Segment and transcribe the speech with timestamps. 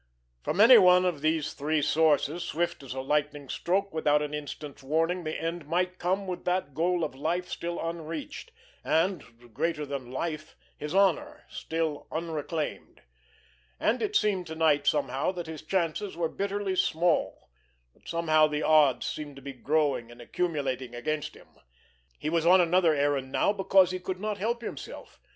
[0.41, 5.23] From anyone of these three sources, swift as a lightning stroke, without an instant's warning,
[5.25, 8.51] the end might come with that goal of life still unreached,
[8.83, 13.03] and, greater than life, his honor, still unreclaimed.
[13.79, 17.51] And it seemed to night somehow that his chances were bitterly small,
[17.93, 21.49] that somehow the odds seemed to be growing and accumulating against him.
[22.17, 25.19] He was on another errand now, because he could not help himself.